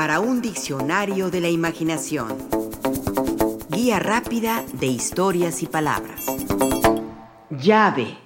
[0.00, 2.38] para un diccionario de la imaginación.
[3.68, 6.24] Guía rápida de historias y palabras.
[7.50, 8.16] Llave.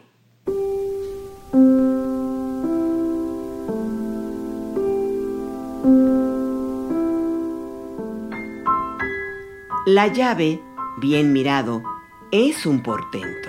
[9.84, 10.62] La llave,
[10.98, 11.82] bien mirado,
[12.30, 13.48] es un portento,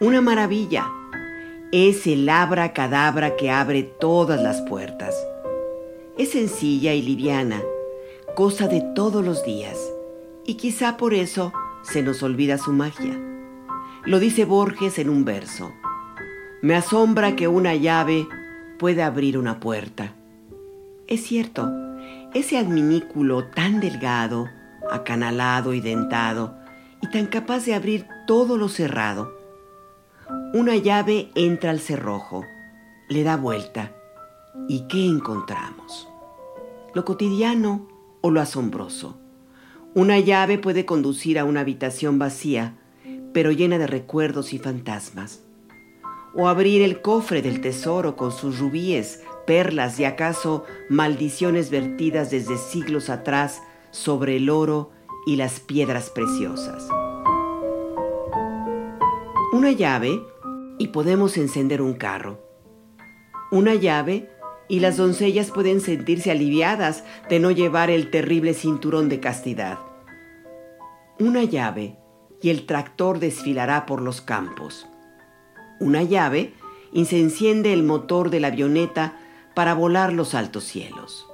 [0.00, 0.90] una maravilla.
[1.70, 5.14] Es el abra cadabra que abre todas las puertas.
[6.16, 7.60] Es sencilla y liviana,
[8.36, 9.76] cosa de todos los días,
[10.46, 11.52] y quizá por eso
[11.82, 13.18] se nos olvida su magia.
[14.04, 15.72] Lo dice Borges en un verso.
[16.62, 18.28] Me asombra que una llave
[18.78, 20.14] pueda abrir una puerta.
[21.08, 21.70] Es cierto,
[22.32, 24.48] ese adminículo tan delgado,
[24.90, 26.54] acanalado y dentado,
[27.02, 29.36] y tan capaz de abrir todo lo cerrado.
[30.54, 32.44] Una llave entra al cerrojo,
[33.08, 33.92] le da vuelta,
[34.68, 36.08] ¿y qué encontramos?
[36.94, 37.88] ¿Lo cotidiano
[38.20, 39.18] o lo asombroso?
[39.94, 42.78] Una llave puede conducir a una habitación vacía,
[43.32, 45.42] pero llena de recuerdos y fantasmas.
[46.36, 52.56] O abrir el cofre del tesoro con sus rubíes, perlas y acaso maldiciones vertidas desde
[52.58, 54.92] siglos atrás sobre el oro
[55.26, 56.88] y las piedras preciosas.
[59.52, 60.22] Una llave
[60.78, 62.40] y podemos encender un carro.
[63.50, 64.30] Una llave
[64.68, 69.78] y las doncellas pueden sentirse aliviadas de no llevar el terrible cinturón de castidad.
[71.18, 71.98] Una llave
[72.40, 74.86] y el tractor desfilará por los campos.
[75.80, 76.54] Una llave
[76.92, 79.18] y se enciende el motor de la avioneta
[79.54, 81.26] para volar los altos cielos.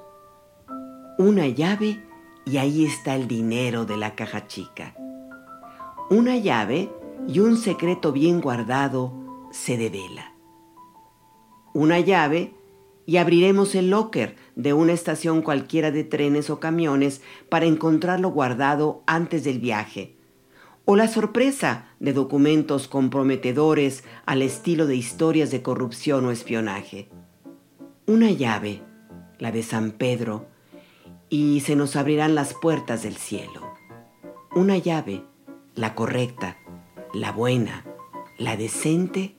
[1.17, 2.03] Una llave
[2.45, 4.95] y ahí está el dinero de la caja chica.
[6.09, 6.91] Una llave
[7.27, 9.13] y un secreto bien guardado
[9.51, 10.33] se devela.
[11.73, 12.53] Una llave
[13.11, 19.03] y abriremos el locker de una estación cualquiera de trenes o camiones para encontrarlo guardado
[19.05, 20.15] antes del viaje.
[20.85, 27.09] O la sorpresa de documentos comprometedores al estilo de historias de corrupción o espionaje.
[28.05, 28.81] Una llave,
[29.39, 30.45] la de San Pedro,
[31.27, 33.73] y se nos abrirán las puertas del cielo.
[34.55, 35.25] Una llave,
[35.75, 36.55] la correcta,
[37.13, 37.83] la buena,
[38.37, 39.35] la decente,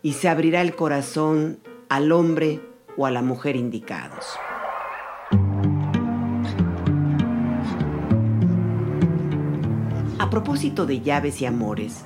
[0.00, 1.60] y se abrirá el corazón
[1.90, 4.26] al hombre o a la mujer indicados.
[10.18, 12.04] A propósito de llaves y amores,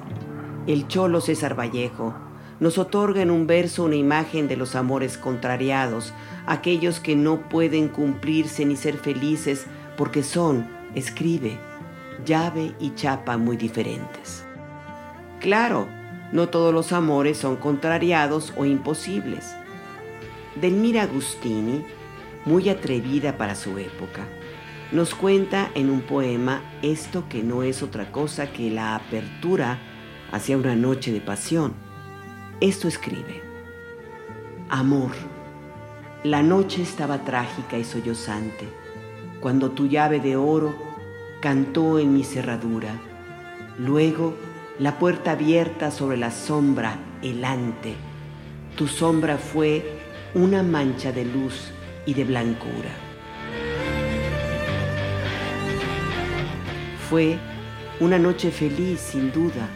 [0.67, 2.15] el cholo César Vallejo
[2.61, 6.15] nos otorga en un verso una imagen de los amores contrariados,
[6.47, 9.67] aquellos que no pueden cumplirse ni ser felices
[9.97, 11.59] porque son, escribe,
[12.25, 14.45] llave y chapa muy diferentes.
[15.41, 15.87] Claro,
[16.33, 19.55] no todos los amores son contrariados o imposibles.
[20.61, 21.85] Delmira Agustini,
[22.45, 24.27] muy atrevida para su época,
[24.93, 29.81] nos cuenta en un poema esto que no es otra cosa que la apertura
[30.31, 31.75] hacia una noche de pasión.
[32.61, 33.43] Esto escribe,
[34.69, 35.11] Amor,
[36.23, 38.69] la noche estaba trágica y sollozante,
[39.41, 40.75] cuando tu llave de oro
[41.43, 43.01] cantó en mi cerradura,
[43.79, 44.35] luego
[44.79, 47.97] la puerta abierta sobre la sombra helante,
[48.77, 50.01] tu sombra fue
[50.35, 51.71] una mancha de luz
[52.07, 52.91] y de blancura.
[57.09, 57.39] Fue
[58.01, 59.69] una noche feliz, sin duda,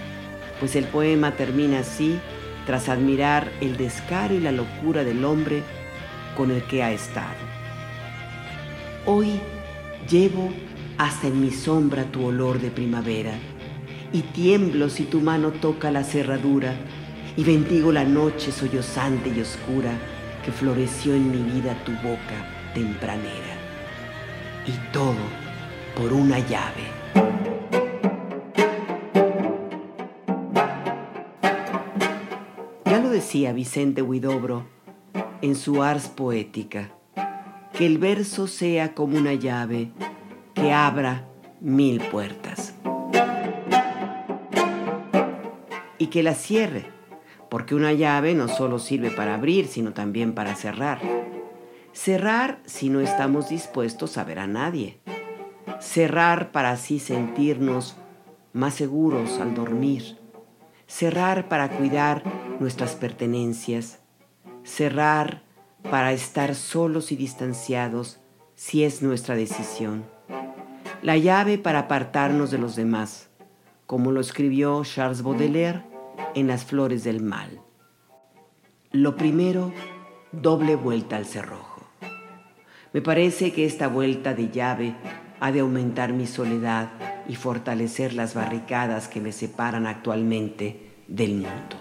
[0.58, 2.18] pues el poema termina así
[2.66, 5.62] tras admirar el descaro y la locura del hombre
[6.36, 7.46] con el que ha estado.
[9.06, 9.40] Hoy
[10.10, 10.52] llevo
[10.98, 13.34] hasta en mi sombra tu olor de primavera
[14.12, 16.74] y tiemblo si tu mano toca la cerradura
[17.36, 19.92] y bendigo la noche sollozante y oscura
[20.48, 23.54] que floreció en mi vida tu boca tempranera.
[24.66, 25.12] Y todo
[25.94, 26.84] por una llave.
[32.86, 34.64] Ya lo decía Vicente Huidobro
[35.42, 36.92] en su Ars Poética,
[37.74, 39.90] que el verso sea como una llave
[40.54, 41.28] que abra
[41.60, 42.72] mil puertas.
[45.98, 46.97] Y que la cierre
[47.48, 51.00] porque una llave no solo sirve para abrir, sino también para cerrar.
[51.92, 54.98] Cerrar si no estamos dispuestos a ver a nadie.
[55.80, 57.96] Cerrar para así sentirnos
[58.52, 60.18] más seguros al dormir.
[60.86, 62.22] Cerrar para cuidar
[62.60, 64.00] nuestras pertenencias.
[64.64, 65.42] Cerrar
[65.90, 68.20] para estar solos y distanciados
[68.54, 70.04] si es nuestra decisión.
[71.02, 73.30] La llave para apartarnos de los demás,
[73.86, 75.87] como lo escribió Charles Baudelaire
[76.38, 77.60] en las flores del mal.
[78.92, 79.72] Lo primero,
[80.32, 81.86] doble vuelta al cerrojo.
[82.92, 84.94] Me parece que esta vuelta de llave
[85.40, 86.90] ha de aumentar mi soledad
[87.28, 91.76] y fortalecer las barricadas que me separan actualmente del mundo.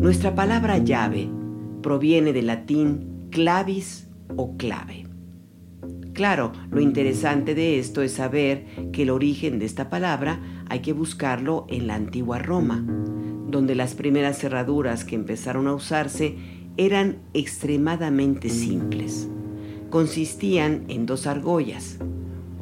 [0.00, 1.28] Nuestra palabra llave
[1.82, 5.13] proviene del latín clavis o clave.
[6.14, 10.92] Claro, lo interesante de esto es saber que el origen de esta palabra hay que
[10.92, 12.84] buscarlo en la antigua Roma,
[13.48, 16.36] donde las primeras cerraduras que empezaron a usarse
[16.76, 19.28] eran extremadamente simples.
[19.90, 21.98] Consistían en dos argollas,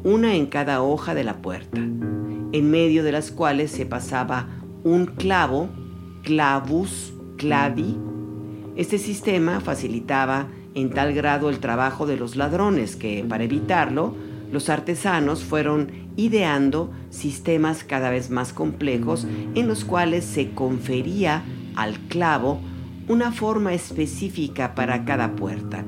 [0.03, 4.49] una en cada hoja de la puerta, en medio de las cuales se pasaba
[4.83, 5.69] un clavo,
[6.23, 7.99] clavus, clavi.
[8.75, 14.15] Este sistema facilitaba en tal grado el trabajo de los ladrones que, para evitarlo,
[14.51, 19.25] los artesanos fueron ideando sistemas cada vez más complejos
[19.55, 21.43] en los cuales se confería
[21.75, 22.59] al clavo
[23.07, 25.83] una forma específica para cada puerta,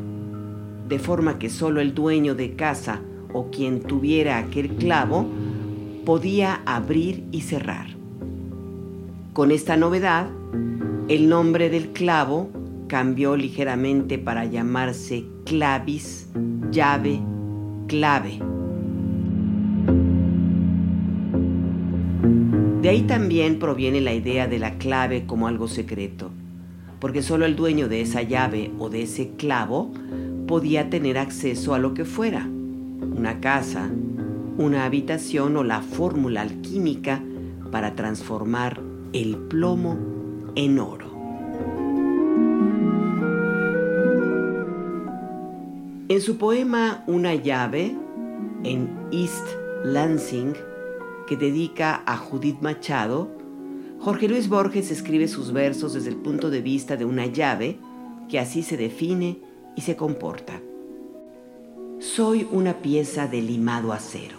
[0.90, 3.02] de forma que solo el dueño de casa
[3.34, 5.28] o quien tuviera aquel clavo
[6.06, 7.88] podía abrir y cerrar.
[9.34, 10.28] Con esta novedad,
[11.08, 12.50] el nombre del clavo
[12.88, 16.30] cambió ligeramente para llamarse clavis,
[16.72, 17.20] llave,
[17.88, 18.40] clave.
[22.82, 26.30] De ahí también proviene la idea de la clave como algo secreto,
[27.00, 29.92] porque solo el dueño de esa llave o de ese clavo
[30.48, 33.90] podía tener acceso a lo que fuera, una casa,
[34.58, 37.24] una habitación o la fórmula alquímica
[37.72, 38.82] para transformar
[39.14, 39.98] el plomo
[40.56, 41.05] en oro.
[46.08, 47.96] En su poema Una llave,
[48.64, 49.48] en East
[49.84, 50.54] Lansing,
[51.26, 53.32] que dedica a Judith Machado,
[54.00, 57.80] Jorge Luis Borges escribe sus versos desde el punto de vista de una llave
[58.30, 59.40] que así se define
[59.76, 60.62] y se comporta.
[61.98, 64.38] Soy una pieza de limado acero.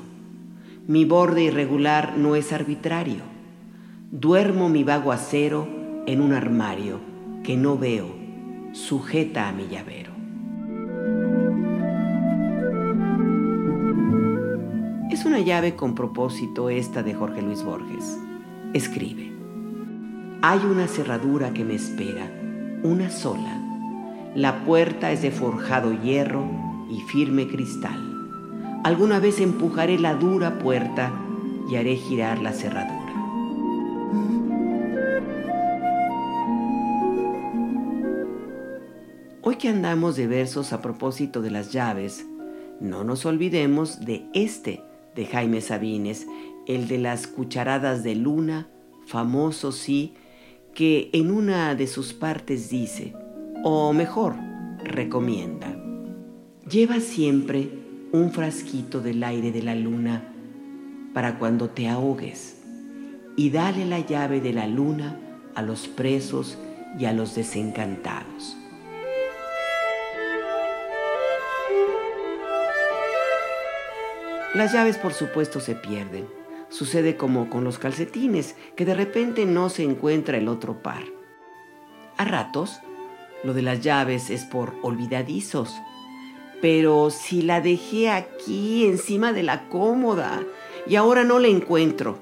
[0.87, 3.23] Mi borde irregular no es arbitrario.
[4.13, 5.67] Duermo mi vago acero
[6.07, 7.01] en un armario
[7.43, 8.15] que no veo,
[8.73, 10.16] sujeta a mi llavero.
[15.37, 18.19] Una llave con propósito esta de Jorge Luis Borges.
[18.73, 19.35] Escribe.
[20.41, 22.33] Hay una cerradura que me espera,
[22.83, 23.61] una sola.
[24.35, 26.49] La puerta es de forjado hierro
[26.89, 28.01] y firme cristal.
[28.83, 31.13] Alguna vez empujaré la dura puerta
[31.71, 33.13] y haré girar la cerradura.
[39.43, 42.25] Hoy que andamos de versos a propósito de las llaves,
[42.81, 44.86] no nos olvidemos de este
[45.17, 46.27] de Jaime Sabines,
[46.67, 48.69] el de las cucharadas de luna,
[49.07, 50.15] famoso sí,
[50.75, 53.15] que en una de sus partes dice,
[53.65, 54.37] o mejor,
[54.85, 55.77] recomienda,
[56.69, 57.71] lleva siempre
[58.13, 60.33] un frasquito del aire de la luna
[61.15, 62.63] para cuando te ahogues
[63.37, 65.19] y dale la llave de la luna
[65.55, 66.59] a los presos
[66.99, 68.57] y a los desencantados.
[74.57, 76.27] Las llaves por supuesto se pierden.
[76.71, 81.03] Sucede como con los calcetines, que de repente no se encuentra el otro par.
[82.17, 82.81] A ratos,
[83.45, 85.77] lo de las llaves es por olvidadizos.
[86.63, 90.43] Pero si la dejé aquí encima de la cómoda
[90.87, 92.19] y ahora no la encuentro.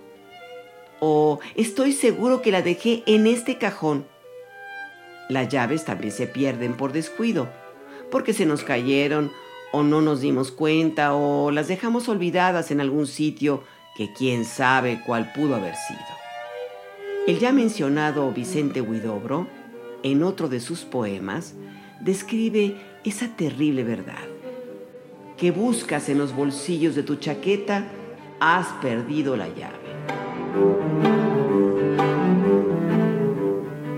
[0.99, 4.09] O estoy seguro que la dejé en este cajón.
[5.29, 7.49] Las llaves también se pierden por descuido,
[8.11, 9.31] porque se nos cayeron
[9.75, 13.65] o no nos dimos cuenta o las dejamos olvidadas en algún sitio
[13.97, 16.01] que quién sabe cuál pudo haber sido.
[17.27, 19.49] El ya mencionado Vicente Huidobro,
[20.05, 21.55] en otro de sus poemas,
[22.01, 24.23] describe esa terrible verdad.
[25.37, 27.89] Que buscas en los bolsillos de tu chaqueta,
[28.39, 29.75] has perdido la llave.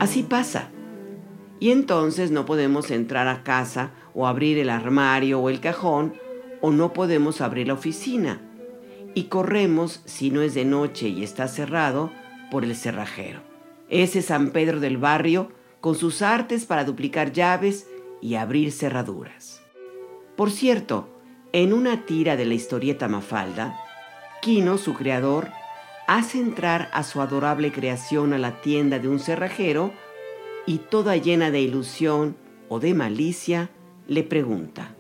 [0.00, 0.70] Así pasa.
[1.60, 6.14] Y entonces no podemos entrar a casa o abrir el armario o el cajón
[6.60, 8.40] o no podemos abrir la oficina.
[9.14, 12.10] Y corremos, si no es de noche y está cerrado,
[12.50, 13.40] por el cerrajero.
[13.88, 17.86] Ese San Pedro del barrio con sus artes para duplicar llaves
[18.20, 19.62] y abrir cerraduras.
[20.34, 21.08] Por cierto,
[21.52, 23.78] en una tira de la historieta Mafalda,
[24.42, 25.50] Quino, su creador,
[26.06, 29.92] hace entrar a su adorable creación a la tienda de un cerrajero
[30.66, 32.36] y toda llena de ilusión
[32.68, 33.70] o de malicia,
[34.06, 34.94] le pregunta,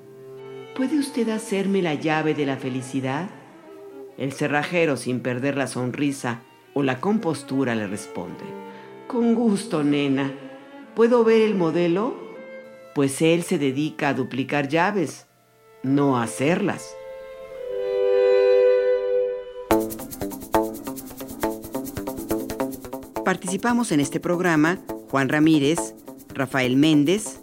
[0.76, 3.28] ¿puede usted hacerme la llave de la felicidad?
[4.18, 6.42] El cerrajero, sin perder la sonrisa
[6.74, 8.44] o la compostura, le responde,
[9.06, 10.32] con gusto, nena,
[10.96, 12.16] ¿Puedo ver el modelo?
[12.94, 15.26] Pues él se dedica a duplicar llaves,
[15.82, 16.96] no a hacerlas.
[23.26, 24.78] Participamos en este programa
[25.10, 25.94] Juan Ramírez,
[26.32, 27.42] Rafael Méndez,